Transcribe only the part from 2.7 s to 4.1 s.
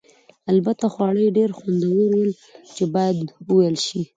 چې باید وویل شي.